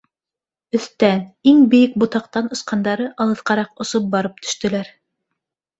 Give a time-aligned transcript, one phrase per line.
[0.79, 1.21] Өҫтән,
[1.51, 4.93] иң бейек ботаҡтан осҡандары алыҫҡараҡ осоп барып төштөләр.